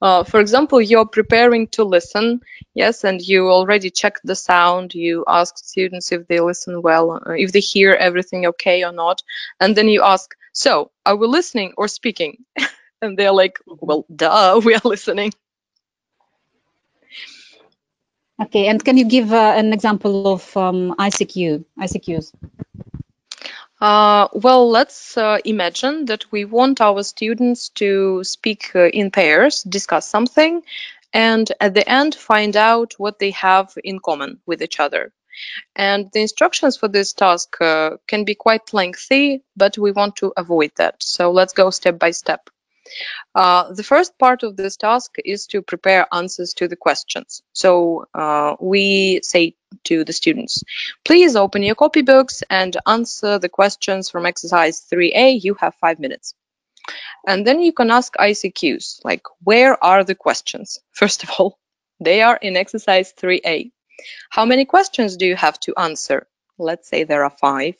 Uh, 0.00 0.24
for 0.24 0.40
example, 0.40 0.80
you're 0.80 1.06
preparing 1.06 1.66
to 1.68 1.84
listen, 1.84 2.40
yes, 2.74 3.04
and 3.04 3.20
you 3.20 3.50
already 3.50 3.90
checked 3.90 4.20
the 4.24 4.36
sound. 4.36 4.94
You 4.94 5.24
ask 5.26 5.58
students 5.58 6.12
if 6.12 6.26
they 6.28 6.40
listen 6.40 6.82
well, 6.82 7.12
uh, 7.26 7.32
if 7.32 7.52
they 7.52 7.60
hear 7.60 7.92
everything 7.92 8.46
okay 8.46 8.84
or 8.84 8.92
not, 8.92 9.22
and 9.60 9.76
then 9.76 9.88
you 9.88 10.02
ask, 10.02 10.34
"So, 10.52 10.90
are 11.04 11.16
we 11.16 11.26
listening 11.26 11.74
or 11.76 11.88
speaking?" 11.88 12.44
and 13.02 13.18
they're 13.18 13.32
like, 13.32 13.58
"Well, 13.66 14.06
duh, 14.14 14.60
we 14.64 14.74
are 14.74 14.84
listening." 14.84 15.32
Okay, 18.42 18.66
and 18.66 18.84
can 18.84 18.96
you 18.96 19.04
give 19.04 19.32
uh, 19.32 19.54
an 19.56 19.72
example 19.72 20.32
of 20.32 20.56
um, 20.56 20.94
ICQ, 20.98 21.64
ICQs? 21.78 22.32
Uh, 23.80 24.28
well, 24.32 24.70
let's 24.70 25.16
uh, 25.16 25.38
imagine 25.44 26.06
that 26.06 26.24
we 26.32 26.44
want 26.44 26.80
our 26.80 27.02
students 27.02 27.68
to 27.68 28.24
speak 28.24 28.70
uh, 28.74 28.88
in 28.88 29.10
pairs, 29.10 29.62
discuss 29.62 30.08
something, 30.08 30.62
and 31.12 31.52
at 31.60 31.74
the 31.74 31.88
end 31.88 32.14
find 32.14 32.56
out 32.56 32.94
what 32.98 33.18
they 33.18 33.30
have 33.30 33.72
in 33.84 34.00
common 34.00 34.40
with 34.46 34.62
each 34.62 34.80
other. 34.80 35.12
And 35.76 36.10
the 36.12 36.20
instructions 36.20 36.76
for 36.76 36.88
this 36.88 37.12
task 37.12 37.60
uh, 37.60 37.98
can 38.08 38.24
be 38.24 38.34
quite 38.34 38.72
lengthy, 38.72 39.42
but 39.56 39.78
we 39.78 39.92
want 39.92 40.16
to 40.16 40.32
avoid 40.36 40.72
that. 40.76 41.02
So 41.02 41.30
let's 41.30 41.52
go 41.52 41.70
step 41.70 41.98
by 41.98 42.10
step. 42.12 42.50
Uh, 43.34 43.72
the 43.72 43.82
first 43.82 44.18
part 44.18 44.42
of 44.42 44.56
this 44.56 44.76
task 44.76 45.16
is 45.24 45.46
to 45.48 45.62
prepare 45.62 46.06
answers 46.12 46.54
to 46.54 46.68
the 46.68 46.76
questions. 46.76 47.42
So 47.52 48.06
uh, 48.14 48.56
we 48.60 49.20
say 49.22 49.54
to 49.84 50.04
the 50.04 50.12
students, 50.12 50.62
please 51.04 51.36
open 51.36 51.62
your 51.62 51.74
copybooks 51.74 52.42
and 52.50 52.76
answer 52.86 53.38
the 53.38 53.48
questions 53.48 54.10
from 54.10 54.26
exercise 54.26 54.86
3A. 54.92 55.42
You 55.42 55.54
have 55.54 55.74
five 55.76 55.98
minutes. 55.98 56.34
And 57.26 57.46
then 57.46 57.60
you 57.60 57.72
can 57.72 57.90
ask 57.90 58.14
ICQs, 58.14 59.00
like, 59.04 59.22
where 59.42 59.82
are 59.82 60.04
the 60.04 60.14
questions? 60.14 60.78
First 60.92 61.22
of 61.22 61.30
all, 61.30 61.58
they 62.00 62.22
are 62.22 62.36
in 62.36 62.56
exercise 62.56 63.12
3A. 63.14 63.70
How 64.30 64.44
many 64.44 64.64
questions 64.64 65.16
do 65.16 65.26
you 65.26 65.36
have 65.36 65.58
to 65.60 65.74
answer? 65.78 66.26
Let's 66.58 66.88
say 66.88 67.04
there 67.04 67.24
are 67.24 67.36
five. 67.40 67.76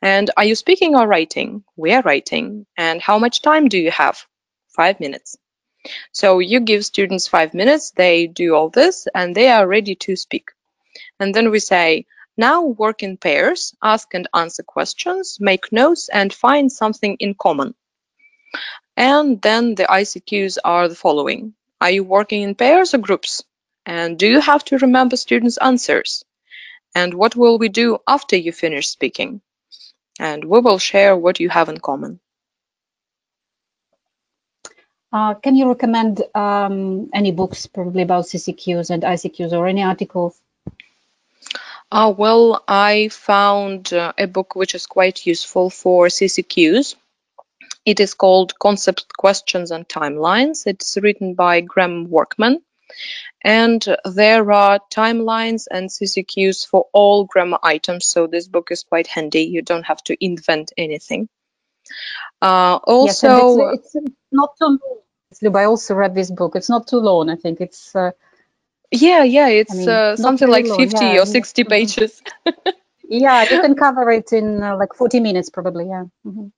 And 0.00 0.30
are 0.36 0.44
you 0.44 0.54
speaking 0.54 0.96
or 0.96 1.06
writing? 1.06 1.64
We 1.76 1.92
are 1.92 2.02
writing. 2.02 2.66
And 2.76 3.00
how 3.00 3.18
much 3.18 3.42
time 3.42 3.68
do 3.68 3.78
you 3.78 3.90
have? 3.90 4.26
Five 4.68 5.00
minutes. 5.00 5.36
So 6.12 6.38
you 6.38 6.60
give 6.60 6.84
students 6.84 7.26
five 7.26 7.54
minutes, 7.54 7.90
they 7.90 8.26
do 8.26 8.54
all 8.54 8.68
this, 8.68 9.08
and 9.14 9.34
they 9.34 9.48
are 9.48 9.66
ready 9.66 9.94
to 9.96 10.16
speak. 10.16 10.50
And 11.18 11.34
then 11.34 11.50
we 11.50 11.58
say, 11.58 12.06
now 12.36 12.62
work 12.62 13.02
in 13.02 13.16
pairs, 13.16 13.74
ask 13.82 14.14
and 14.14 14.28
answer 14.34 14.62
questions, 14.62 15.38
make 15.40 15.72
notes, 15.72 16.08
and 16.08 16.32
find 16.32 16.70
something 16.70 17.16
in 17.18 17.34
common. 17.34 17.74
And 18.96 19.40
then 19.42 19.74
the 19.74 19.84
ICQs 19.84 20.58
are 20.64 20.88
the 20.88 20.94
following. 20.94 21.54
Are 21.80 21.90
you 21.90 22.04
working 22.04 22.42
in 22.42 22.54
pairs 22.54 22.94
or 22.94 22.98
groups? 22.98 23.42
And 23.84 24.18
do 24.18 24.26
you 24.26 24.40
have 24.40 24.64
to 24.66 24.78
remember 24.78 25.16
students' 25.16 25.58
answers? 25.58 26.24
And 26.94 27.14
what 27.14 27.34
will 27.34 27.58
we 27.58 27.68
do 27.68 27.98
after 28.06 28.36
you 28.36 28.52
finish 28.52 28.88
speaking? 28.88 29.40
And 30.18 30.44
we 30.44 30.60
will 30.60 30.78
share 30.78 31.16
what 31.16 31.40
you 31.40 31.48
have 31.48 31.68
in 31.68 31.78
common. 31.78 32.20
Uh, 35.12 35.34
can 35.34 35.56
you 35.56 35.68
recommend 35.68 36.22
um, 36.34 37.10
any 37.12 37.32
books 37.32 37.66
probably 37.66 38.02
about 38.02 38.24
CCQs 38.24 38.88
and 38.90 39.02
ICQs 39.02 39.52
or 39.52 39.66
any 39.66 39.82
articles? 39.82 40.40
Uh, 41.90 42.14
well, 42.16 42.64
I 42.66 43.08
found 43.08 43.92
uh, 43.92 44.14
a 44.16 44.26
book 44.26 44.56
which 44.56 44.74
is 44.74 44.86
quite 44.86 45.26
useful 45.26 45.68
for 45.68 46.06
CCQs. 46.06 46.94
It 47.84 48.00
is 48.00 48.14
called 48.14 48.58
Concept 48.58 49.14
Questions 49.18 49.70
and 49.70 49.86
Timelines. 49.86 50.66
It's 50.66 50.96
written 50.96 51.34
by 51.34 51.60
Graham 51.60 52.08
Workman. 52.08 52.62
And 53.44 53.84
there 54.04 54.50
are 54.52 54.80
timelines 54.90 55.66
and 55.70 55.90
CCQs 55.90 56.66
for 56.66 56.86
all 56.92 57.24
grammar 57.24 57.58
items. 57.62 58.06
So 58.06 58.26
this 58.26 58.46
book 58.46 58.68
is 58.70 58.84
quite 58.84 59.06
handy. 59.06 59.42
You 59.42 59.62
don't 59.62 59.84
have 59.84 60.02
to 60.04 60.24
invent 60.24 60.72
anything. 60.76 61.28
Uh, 62.40 62.78
also, 62.84 63.58
yes, 63.58 63.78
it's, 63.78 63.94
it's, 63.94 64.06
not 64.30 64.50
too 64.58 64.78
long. 65.42 65.56
I 65.56 65.64
also 65.64 65.94
read 65.94 66.14
this 66.14 66.30
book. 66.30 66.56
It's 66.56 66.68
not 66.68 66.86
too 66.86 66.98
long. 66.98 67.30
I 67.30 67.36
think 67.36 67.60
it's. 67.60 67.94
Uh, 67.94 68.12
yeah, 68.90 69.24
yeah, 69.24 69.48
it's 69.48 69.72
I 69.72 69.76
mean, 69.76 69.88
uh, 69.88 70.16
something 70.16 70.48
like 70.48 70.66
long, 70.66 70.78
50 70.78 71.04
yeah, 71.04 71.22
or 71.22 71.26
60 71.26 71.64
pages. 71.64 72.22
yeah, 73.08 73.42
you 73.50 73.60
can 73.60 73.74
cover 73.74 74.10
it 74.10 74.32
in 74.32 74.62
uh, 74.62 74.76
like 74.76 74.94
40 74.94 75.20
minutes, 75.20 75.48
probably. 75.48 75.88
Yeah. 75.88 76.04
Mm-hmm. 76.26 76.48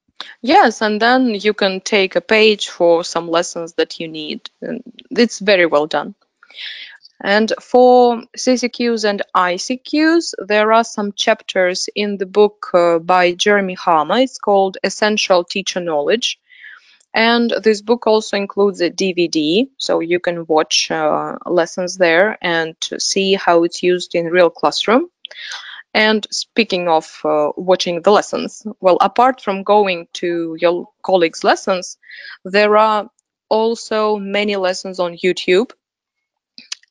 Yes, 0.43 0.83
and 0.83 1.01
then 1.01 1.35
you 1.35 1.55
can 1.55 1.81
take 1.81 2.17
a 2.17 2.21
page 2.21 2.69
for 2.69 3.05
some 3.05 3.29
lessons 3.29 3.75
that 3.75 4.01
you 4.01 4.09
need. 4.09 4.51
And 4.61 4.83
it's 5.11 5.39
very 5.39 5.67
well 5.67 5.87
done. 5.87 6.15
And 7.23 7.53
for 7.61 8.23
CCQs 8.37 9.09
and 9.09 9.23
ICQs, 9.35 10.35
there 10.47 10.73
are 10.73 10.85
some 10.85 11.13
chapters 11.13 11.89
in 11.95 12.19
the 12.19 12.27
book 12.27 12.69
uh, 12.75 12.99
by 12.99 13.33
Jeremy 13.33 13.75
Harmer. 13.75 14.19
It's 14.19 14.39
called 14.39 14.79
Essential 14.83 15.45
Teacher 15.45 15.81
Knowledge. 15.81 16.39
And 17.15 17.55
this 17.63 17.81
book 17.81 18.09
also 18.09 18.37
includes 18.37 18.81
a 18.81 18.91
DVD, 18.91 19.69
so 19.79 20.01
you 20.01 20.19
can 20.19 20.47
watch 20.47 20.91
uh, 20.91 21.37
lessons 21.47 21.97
there 21.97 22.37
and 22.43 22.75
see 22.99 23.35
how 23.35 23.63
it's 23.63 23.85
used 23.85 24.17
in 24.17 24.27
real 24.27 24.51
classroom. 24.51 25.09
And 25.95 26.27
speaking 26.33 26.89
of 26.89 27.21
uh, 27.25 27.53
watching 27.57 28.03
the 28.03 28.11
lessons, 28.11 28.67
well, 28.81 28.99
apart 29.01 29.41
from 29.41 29.63
going 29.63 30.09
to 30.15 30.57
your 30.59 30.89
colleagues' 31.05 31.45
lessons, 31.45 31.99
there 32.45 32.77
are 32.77 33.09
also 33.49 34.17
many 34.17 34.57
lessons 34.57 34.99
on 34.99 35.17
YouTube 35.17 35.71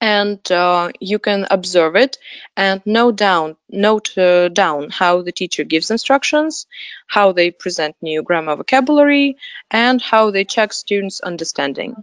and 0.04 0.52
uh, 0.52 0.92
you 1.00 1.18
can 1.18 1.48
observe 1.50 1.96
it 1.96 2.18
and 2.58 2.82
note 2.86 3.16
down 3.16 3.56
note 3.70 4.18
uh, 4.18 4.50
down 4.50 4.90
how 4.90 5.22
the 5.22 5.32
teacher 5.32 5.64
gives 5.64 5.90
instructions 5.92 6.68
how 7.08 7.32
they 7.32 7.52
present 7.52 7.96
new 8.02 8.22
grammar 8.22 8.58
vocabulary 8.58 9.38
and 9.72 10.02
how 10.02 10.30
they 10.30 10.44
check 10.44 10.74
students 10.74 11.22
understanding. 11.22 11.96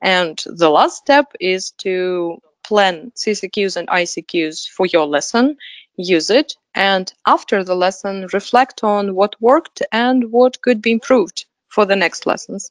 And 0.00 0.40
the 0.46 0.70
last 0.70 0.98
step 0.98 1.32
is 1.40 1.72
to 1.78 2.38
plan 2.62 3.10
ccqs 3.16 3.76
and 3.78 3.88
icqs 3.88 4.68
for 4.68 4.86
your 4.86 5.06
lesson 5.06 5.56
use 5.96 6.30
it 6.30 6.54
and 6.72 7.12
after 7.26 7.64
the 7.64 7.74
lesson 7.74 8.28
reflect 8.32 8.84
on 8.84 9.12
what 9.12 9.34
worked 9.40 9.82
and 9.90 10.30
what 10.30 10.62
could 10.62 10.80
be 10.80 10.92
improved 10.92 11.46
for 11.66 11.84
the 11.84 11.96
next 11.96 12.26
lessons. 12.26 12.70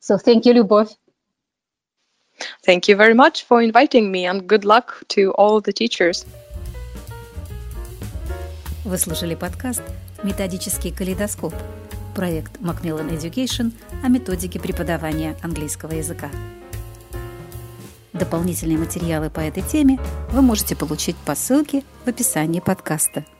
So 0.00 0.16
thank 0.16 0.46
you 0.46 0.54
Lyubov 0.54 0.96
Thank 2.66 2.88
you 2.88 2.96
very 2.96 3.14
much 3.14 3.46
for 3.48 3.62
inviting 3.62 4.10
me 4.10 4.26
and 4.26 4.46
good 4.46 4.64
luck 4.64 5.04
to 5.08 5.32
all 5.36 5.60
the 5.60 5.72
teachers. 5.72 6.26
Вы 8.84 8.98
слушали 8.98 9.34
подкаст 9.34 9.82
«Методический 10.22 10.92
калейдоскоп» 10.92 11.54
проект 12.14 12.58
Macmillan 12.58 13.10
Education 13.10 13.72
о 14.02 14.08
методике 14.08 14.58
преподавания 14.60 15.36
английского 15.42 15.92
языка. 15.92 16.30
Дополнительные 18.12 18.78
материалы 18.78 19.30
по 19.30 19.40
этой 19.40 19.62
теме 19.62 19.98
вы 20.30 20.42
можете 20.42 20.76
получить 20.76 21.16
по 21.16 21.34
ссылке 21.34 21.82
в 22.04 22.08
описании 22.08 22.60
подкаста– 22.60 23.24